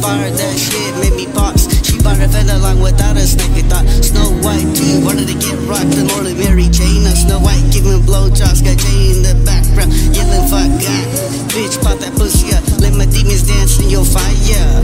inspired, 0.00 0.32
that 0.32 0.56
shit 0.56 0.92
made 0.96 1.12
me 1.12 1.26
box. 1.32 1.68
She 1.84 2.00
bought 2.00 2.16
a 2.16 2.28
along 2.56 2.80
without 2.80 3.16
a 3.16 3.26
snake 3.28 3.68
thought. 3.68 3.84
Snow 4.00 4.32
White 4.40 4.64
too, 4.72 5.04
wanted 5.04 5.28
to 5.28 5.36
get 5.36 5.60
rocked. 5.68 5.92
The 5.92 6.08
Lord 6.08 6.24
of 6.24 6.40
Mary 6.40 6.72
Jane, 6.72 7.04
now 7.04 7.12
Snow 7.12 7.38
White 7.40 7.68
giving 7.68 8.00
blowjobs. 8.00 8.64
Got 8.64 8.80
Jane 8.80 9.20
in 9.20 9.22
the 9.22 9.36
background, 9.44 9.92
yelling 10.16 10.48
fuck 10.48 10.72
God. 10.80 11.04
Bitch, 11.52 11.76
pop 11.84 12.00
that 12.00 12.16
pussy 12.16 12.48
up, 12.56 12.64
let 12.80 12.96
my 12.96 13.04
demons 13.12 13.44
dance 13.44 13.76
in 13.76 13.92
your 13.92 14.04
fire. 14.08 14.80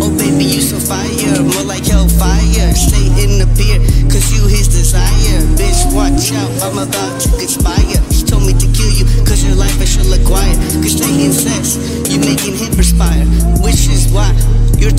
Oh 0.00 0.08
baby, 0.16 0.48
you 0.48 0.64
so 0.64 0.80
fire, 0.80 1.44
more 1.44 1.68
like 1.68 1.84
hellfire. 1.84 2.72
Stay 2.72 3.04
in 3.20 3.36
the 3.36 3.48
beer, 3.60 3.76
cause 4.08 4.32
you 4.32 4.48
his 4.48 4.72
desire. 4.72 5.44
Bitch, 5.60 5.84
watch 5.92 6.32
out, 6.32 6.48
I'm 6.64 6.80
about 6.80 7.20
to 7.20 7.28
conspire. 7.36 8.00
He 8.08 8.24
told 8.24 8.48
me 8.48 8.56
to 8.56 8.68
kill 8.72 8.92
you, 8.96 9.04
cause 9.28 9.44
your 9.44 9.60
life 9.60 9.76
I 9.76 9.84
should 9.84 10.08
acquire. 10.08 10.56
Cause 10.80 10.96
sex, 10.96 11.33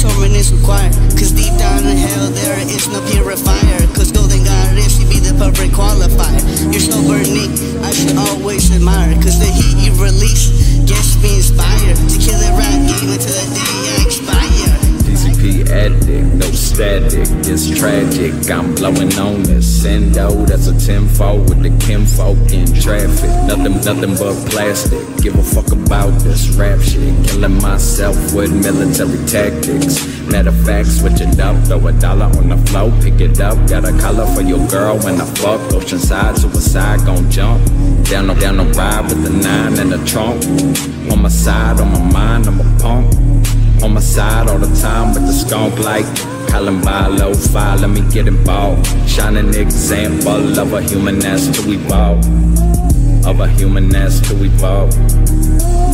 your 0.05 0.13
torment 0.13 0.35
is 0.35 0.53
required. 0.53 1.04
Addict, 15.75 16.27
no 16.35 16.47
static, 16.51 17.27
it's 17.45 17.67
tragic. 17.77 18.33
I'm 18.49 18.73
blowing 18.75 19.13
on 19.19 19.43
the 19.43 19.59
sendo, 19.59 20.47
that's 20.47 20.67
a 20.67 20.75
tenfold 20.79 21.49
with 21.49 21.61
the 21.61 21.73
kinfolk 21.85 22.37
in 22.51 22.65
traffic. 22.81 23.29
Nothing, 23.47 23.75
nothing 23.83 24.15
but 24.15 24.35
plastic. 24.49 25.03
Give 25.21 25.35
a 25.35 25.43
fuck 25.43 25.71
about 25.71 26.11
this 26.21 26.49
rap 26.55 26.79
shit. 26.79 27.13
Killing 27.27 27.61
myself 27.61 28.15
with 28.33 28.51
military 28.53 29.19
tactics. 29.27 30.05
Matter 30.31 30.49
of 30.49 30.65
fact, 30.65 30.87
switch 30.87 31.21
it 31.21 31.39
up, 31.39 31.55
throw 31.67 31.85
a 31.87 31.91
dollar 31.93 32.25
on 32.39 32.49
the 32.49 32.57
floor, 32.69 32.91
pick 33.01 33.19
it 33.19 33.39
up. 33.39 33.55
Got 33.67 33.85
a 33.85 33.91
collar 33.99 34.27
for 34.33 34.41
your 34.41 34.65
girl 34.67 34.97
when 34.99 35.19
I 35.19 35.25
fuck. 35.35 35.59
Oceanside, 35.71 36.37
suicide, 36.37 37.05
gon' 37.05 37.29
jump. 37.29 37.63
Down 38.05 38.27
down 38.39 38.57
the 38.57 38.65
ride 38.77 39.03
with 39.03 39.23
the 39.23 39.29
nine 39.29 39.77
in 39.79 39.89
the 39.89 40.03
trunk. 40.05 40.43
On 41.11 41.21
my 41.21 41.29
side, 41.29 41.79
on 41.79 41.91
my 41.91 41.99
mind, 42.11 42.47
I'm 42.47 42.59
a. 42.59 42.74
all 44.17 44.57
the 44.57 44.81
time 44.81 45.13
with 45.13 45.25
the 45.27 45.33
skunk 45.33 45.77
like 45.79 46.05
Columbine 46.47 47.17
low 47.17 47.33
fi 47.33 47.75
let 47.75 47.89
me 47.89 48.01
get 48.11 48.27
involved. 48.27 48.85
Shining 49.09 49.53
example 49.53 50.57
of 50.57 50.71
a 50.71 50.81
human 50.81 51.19
that's 51.19 51.47
to 51.47 51.69
evolve. 51.69 52.25
Of 53.25 53.39
a 53.41 53.47
human 53.49 53.89
that's 53.89 54.21
to 54.29 54.41
evolve. 54.41 54.95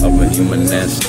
Of 0.03 0.22
a 0.22 0.30
human 0.30 0.66
that's 0.66 1.00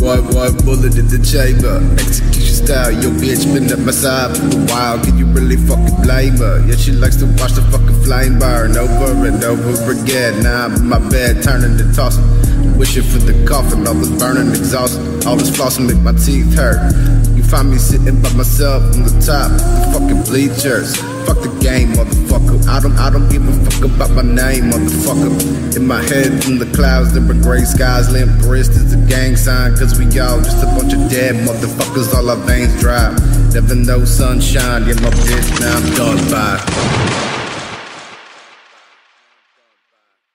One, 0.00 0.24
one 0.32 0.56
bullet 0.64 0.96
in 0.96 1.12
the 1.12 1.20
chamber. 1.20 1.76
Execution 2.00 2.56
style, 2.64 2.90
your 2.90 3.12
bitch 3.20 3.44
been 3.52 3.68
at 3.68 3.78
my 3.80 3.92
side 3.92 4.32
for 4.32 4.48
a 4.48 4.60
while. 4.72 4.96
Can 5.04 5.18
you 5.18 5.26
really 5.26 5.56
fucking 5.56 6.00
blame 6.00 6.40
her? 6.40 6.64
Yeah, 6.64 6.76
she 6.76 6.92
likes 6.92 7.16
to 7.16 7.26
watch 7.36 7.52
the 7.52 7.60
fucking 7.68 8.00
flame 8.02 8.38
burn 8.38 8.78
over 8.80 9.28
and 9.28 9.44
over 9.44 9.92
again. 9.92 10.42
Now 10.42 10.64
I'm 10.64 10.74
in 10.76 10.88
my 10.88 10.98
bed, 11.10 11.44
turning 11.44 11.76
to 11.76 11.92
tossing. 11.92 12.24
Wishing 12.78 13.04
for 13.04 13.18
the 13.18 13.36
coffin, 13.44 13.86
all 13.86 13.92
this 13.92 14.08
burning 14.16 14.48
exhaust. 14.56 14.96
All 15.26 15.36
this 15.36 15.50
flossing 15.52 15.84
make 15.84 16.00
my 16.00 16.16
teeth 16.16 16.54
hurt. 16.56 16.80
You 17.36 17.44
find 17.44 17.70
me 17.70 17.76
sitting 17.76 18.22
by 18.22 18.32
myself 18.32 18.82
on 18.96 19.04
the 19.04 19.12
top, 19.20 19.52
the 19.52 19.92
fucking 19.92 20.24
bleachers. 20.24 20.96
Fuck 21.28 21.44
the 21.44 21.52
game, 21.60 21.92
motherfucker. 21.92 22.19
I 22.80 22.82
don't, 22.82 22.98
I 22.98 23.10
don't 23.10 23.28
give 23.28 23.46
a 23.46 23.70
fuck 23.70 23.84
about 23.84 24.10
my 24.12 24.22
name, 24.22 24.70
motherfucker. 24.72 25.76
In 25.76 25.86
my 25.86 26.00
head, 26.00 26.42
from 26.42 26.56
the 26.56 26.64
clouds, 26.74 27.12
were 27.12 27.34
gray 27.34 27.62
skies, 27.64 28.10
limp 28.10 28.42
wrist 28.46 28.70
is 28.70 28.94
a 28.94 28.96
gang 29.06 29.36
sign. 29.36 29.76
Cause 29.76 29.98
we 29.98 30.06
all 30.18 30.40
just 30.40 30.62
a 30.62 30.66
bunch 30.66 30.94
of 30.94 31.10
dead 31.10 31.46
motherfuckers, 31.46 32.14
all 32.14 32.30
our 32.30 32.36
veins 32.36 32.80
dry. 32.80 33.10
Never 33.52 33.74
no 33.74 34.06
sunshine, 34.06 34.88
yeah, 34.88 34.94
my 34.94 35.10
bitch, 35.10 35.60
now 35.60 35.76
I'm 35.76 35.94
done 35.94 36.30
by. 36.30 36.69